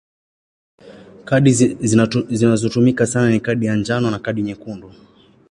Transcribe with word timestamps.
Kadi 1.25 1.53
zinazotumika 2.31 3.07
sana 3.07 3.29
ni 3.29 3.39
kadi 3.39 3.65
ya 3.65 3.75
njano 3.75 4.11
na 4.11 4.19
kadi 4.19 4.41
nyekundu. 4.41 4.93